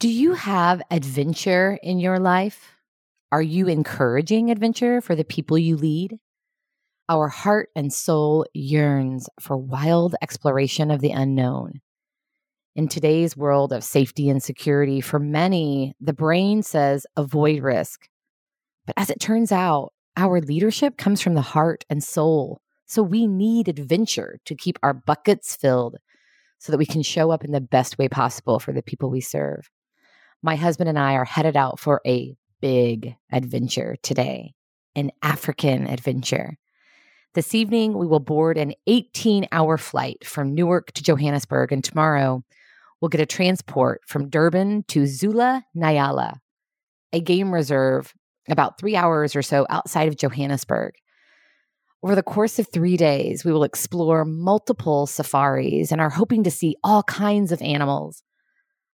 Do 0.00 0.08
you 0.08 0.32
have 0.32 0.80
adventure 0.90 1.78
in 1.82 1.98
your 1.98 2.18
life? 2.18 2.72
Are 3.30 3.42
you 3.42 3.64
mm-hmm. 3.64 3.72
encouraging 3.72 4.50
adventure 4.50 5.02
for 5.02 5.14
the 5.14 5.26
people 5.26 5.58
you 5.58 5.76
lead? 5.76 6.18
Our 7.10 7.28
heart 7.28 7.68
and 7.76 7.92
soul 7.92 8.46
yearns 8.54 9.28
for 9.38 9.58
wild 9.58 10.14
exploration 10.22 10.90
of 10.90 11.02
the 11.02 11.10
unknown. 11.10 11.82
In 12.74 12.88
today's 12.88 13.36
world 13.36 13.74
of 13.74 13.84
safety 13.84 14.30
and 14.30 14.42
security, 14.42 15.02
for 15.02 15.18
many, 15.18 15.92
the 16.00 16.14
brain 16.14 16.62
says 16.62 17.04
avoid 17.14 17.62
risk. 17.62 18.08
But 18.86 18.94
as 18.96 19.10
it 19.10 19.20
turns 19.20 19.52
out, 19.52 19.92
our 20.16 20.40
leadership 20.40 20.96
comes 20.96 21.20
from 21.20 21.34
the 21.34 21.42
heart 21.42 21.84
and 21.90 22.02
soul. 22.02 22.62
So 22.86 23.02
we 23.02 23.26
need 23.26 23.68
adventure 23.68 24.38
to 24.46 24.54
keep 24.54 24.78
our 24.82 24.94
buckets 24.94 25.54
filled 25.56 25.98
so 26.58 26.72
that 26.72 26.78
we 26.78 26.86
can 26.86 27.02
show 27.02 27.30
up 27.30 27.44
in 27.44 27.52
the 27.52 27.60
best 27.60 27.98
way 27.98 28.08
possible 28.08 28.58
for 28.60 28.72
the 28.72 28.82
people 28.82 29.10
we 29.10 29.20
serve 29.20 29.68
my 30.42 30.56
husband 30.56 30.88
and 30.88 30.98
I 30.98 31.14
are 31.14 31.24
headed 31.24 31.56
out 31.56 31.78
for 31.78 32.00
a 32.06 32.34
big 32.60 33.14
adventure 33.30 33.96
today, 34.02 34.54
an 34.94 35.10
African 35.22 35.86
adventure. 35.86 36.56
This 37.34 37.54
evening, 37.54 37.96
we 37.96 38.06
will 38.06 38.20
board 38.20 38.58
an 38.58 38.74
18 38.86 39.46
hour 39.52 39.76
flight 39.76 40.26
from 40.26 40.54
Newark 40.54 40.92
to 40.92 41.02
Johannesburg, 41.02 41.72
and 41.72 41.84
tomorrow, 41.84 42.42
we'll 43.00 43.08
get 43.08 43.20
a 43.20 43.26
transport 43.26 44.00
from 44.06 44.28
Durban 44.28 44.84
to 44.88 45.06
Zulu 45.06 45.60
Nyala, 45.76 46.38
a 47.12 47.20
game 47.20 47.52
reserve 47.52 48.12
about 48.48 48.78
three 48.78 48.96
hours 48.96 49.36
or 49.36 49.42
so 49.42 49.66
outside 49.70 50.08
of 50.08 50.16
Johannesburg. 50.16 50.94
Over 52.02 52.14
the 52.14 52.22
course 52.22 52.58
of 52.58 52.66
three 52.72 52.96
days, 52.96 53.44
we 53.44 53.52
will 53.52 53.62
explore 53.62 54.24
multiple 54.24 55.06
safaris 55.06 55.92
and 55.92 56.00
are 56.00 56.08
hoping 56.10 56.44
to 56.44 56.50
see 56.50 56.76
all 56.82 57.02
kinds 57.02 57.52
of 57.52 57.60
animals 57.60 58.22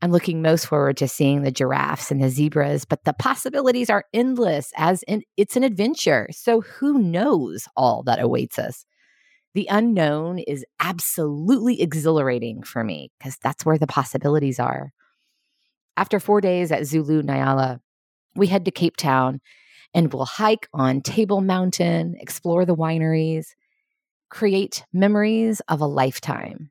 I'm 0.00 0.12
looking 0.12 0.42
most 0.42 0.66
forward 0.66 0.96
to 0.98 1.08
seeing 1.08 1.42
the 1.42 1.50
giraffes 1.50 2.10
and 2.12 2.22
the 2.22 2.30
zebras, 2.30 2.84
but 2.84 3.04
the 3.04 3.12
possibilities 3.12 3.90
are 3.90 4.04
endless 4.14 4.72
as 4.76 5.02
in, 5.04 5.22
it's 5.36 5.56
an 5.56 5.64
adventure. 5.64 6.28
So 6.30 6.60
who 6.60 6.98
knows 6.98 7.66
all 7.76 8.04
that 8.04 8.20
awaits 8.20 8.58
us? 8.58 8.84
The 9.54 9.66
unknown 9.68 10.38
is 10.38 10.64
absolutely 10.78 11.82
exhilarating 11.82 12.62
for 12.62 12.84
me 12.84 13.10
because 13.18 13.38
that's 13.38 13.66
where 13.66 13.78
the 13.78 13.88
possibilities 13.88 14.60
are. 14.60 14.92
After 15.96 16.20
four 16.20 16.40
days 16.40 16.70
at 16.70 16.84
Zulu 16.84 17.22
Nyala, 17.22 17.80
we 18.36 18.46
head 18.46 18.64
to 18.66 18.70
Cape 18.70 18.96
Town 18.96 19.40
and 19.94 20.12
we'll 20.12 20.26
hike 20.26 20.68
on 20.72 21.00
Table 21.00 21.40
Mountain, 21.40 22.14
explore 22.20 22.64
the 22.64 22.76
wineries, 22.76 23.46
create 24.28 24.84
memories 24.92 25.60
of 25.68 25.80
a 25.80 25.86
lifetime. 25.86 26.70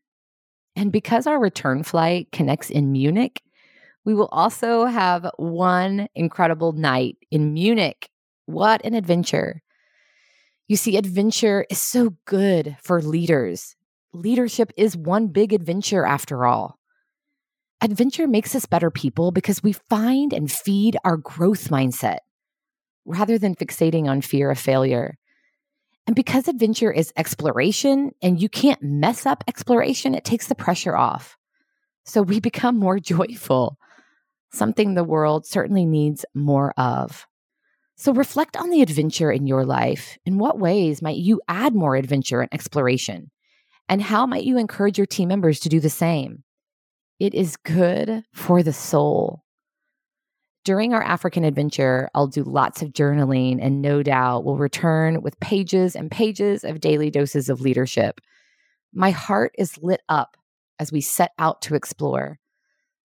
And 0.78 0.92
because 0.92 1.26
our 1.26 1.40
return 1.40 1.82
flight 1.82 2.32
connects 2.32 2.70
in 2.70 2.92
Munich, 2.92 3.42
we 4.06 4.14
will 4.14 4.30
also 4.32 4.86
have 4.86 5.28
one 5.38 6.08
incredible 6.14 6.72
night 6.72 7.18
in 7.32 7.54
Munich. 7.54 8.10
What 8.46 8.86
an 8.86 8.94
adventure! 8.94 9.64
You 10.68 10.78
see, 10.78 10.96
adventure 10.96 11.66
is 11.72 11.82
so 11.82 12.16
good 12.26 12.78
for 12.84 13.02
leaders. 13.02 13.76
Leadership 14.14 14.72
is 14.78 14.96
one 14.96 15.30
big 15.30 15.52
adventure 15.52 16.06
after 16.06 16.46
all. 16.46 16.78
Adventure 17.82 18.28
makes 18.28 18.54
us 18.54 18.68
better 18.68 18.92
people 18.92 19.32
because 19.32 19.64
we 19.64 19.74
find 19.74 20.32
and 20.32 20.52
feed 20.52 20.96
our 21.04 21.18
growth 21.18 21.70
mindset 21.70 22.20
rather 23.04 23.40
than 23.40 23.56
fixating 23.56 24.08
on 24.08 24.22
fear 24.22 24.52
of 24.52 24.60
failure. 24.60 25.18
And 26.08 26.16
because 26.16 26.48
adventure 26.48 26.92
is 26.92 27.12
exploration 27.18 28.12
and 28.22 28.42
you 28.42 28.48
can't 28.48 28.82
mess 28.82 29.26
up 29.26 29.44
exploration, 29.48 30.16
it 30.16 30.24
takes 30.24 30.48
the 30.48 30.56
pressure 30.56 30.96
off. 30.96 31.38
So 32.06 32.22
we 32.22 32.40
become 32.42 32.80
more 32.80 32.98
joyful, 32.98 33.78
something 34.52 34.94
the 34.94 35.04
world 35.04 35.46
certainly 35.46 35.86
needs 35.86 36.26
more 36.34 36.74
of. 36.78 37.28
So 37.98 38.14
reflect 38.14 38.56
on 38.56 38.70
the 38.70 38.82
adventure 38.82 39.32
in 39.32 39.48
your 39.48 39.66
life. 39.66 40.18
In 40.26 40.38
what 40.38 40.60
ways 40.60 41.02
might 41.02 41.18
you 41.18 41.42
add 41.48 41.76
more 41.76 41.96
adventure 41.96 42.42
and 42.42 42.54
exploration? 42.54 43.32
And 43.90 44.02
how 44.02 44.26
might 44.26 44.44
you 44.44 44.58
encourage 44.58 44.98
your 44.98 45.08
team 45.08 45.30
members 45.30 45.60
to 45.62 45.70
do 45.70 45.80
the 45.80 45.90
same? 45.90 46.44
It 47.20 47.34
is 47.34 47.58
good 47.58 48.24
for 48.34 48.62
the 48.62 48.74
soul 48.74 49.44
during 50.64 50.94
our 50.94 51.02
African 51.02 51.44
adventure, 51.44 52.10
I'll 52.14 52.28
do 52.28 52.44
lots 52.44 52.82
of 52.82 52.90
journaling 52.90 53.60
and 53.62 53.82
no 53.82 54.04
doubt 54.04 54.44
will 54.44 54.58
return 54.58 55.22
with 55.22 55.40
pages 55.40 55.96
and 55.96 56.12
pages 56.12 56.64
of 56.64 56.82
daily 56.82 57.10
doses 57.10 57.50
of 57.50 57.62
leadership. 57.62 58.20
My 58.94 59.12
heart 59.12 59.54
is 59.58 59.78
lit 59.82 60.02
up 60.10 60.36
as 60.80 60.92
we 60.92 61.02
set 61.02 61.32
out 61.40 61.62
to 61.64 61.76
explore. 61.76 62.40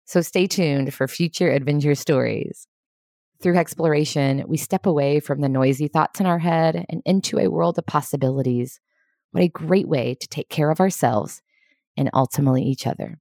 So 0.04 0.20
stay 0.20 0.46
tuned 0.46 0.92
for 0.92 1.06
future 1.06 1.50
adventure 1.50 1.94
stories. 1.94 2.66
Through 3.40 3.56
exploration, 3.56 4.44
we 4.46 4.56
step 4.56 4.86
away 4.86 5.20
from 5.20 5.40
the 5.40 5.48
noisy 5.48 5.88
thoughts 5.88 6.20
in 6.20 6.26
our 6.26 6.38
head 6.38 6.84
and 6.88 7.02
into 7.04 7.38
a 7.38 7.48
world 7.48 7.78
of 7.78 7.86
possibilities. 7.86 8.80
What 9.30 9.42
a 9.42 9.48
great 9.48 9.88
way 9.88 10.14
to 10.14 10.28
take 10.28 10.48
care 10.48 10.70
of 10.70 10.80
ourselves 10.80 11.42
and 11.96 12.10
ultimately 12.12 12.62
each 12.62 12.86
other. 12.86 13.18